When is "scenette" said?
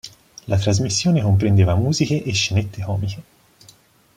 2.33-2.81